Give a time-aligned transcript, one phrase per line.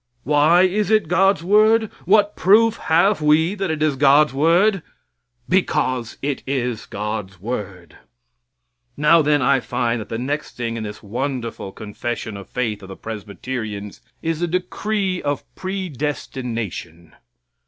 [0.23, 1.91] Why is it God's word?
[2.05, 4.81] What proof have we that it is God's word?
[5.47, 7.97] Because it is God's word.
[8.97, 12.89] Now, then, I find that the next thing in this wonderful confession of faith of
[12.89, 17.13] the Presbyterians is the decree of predestination.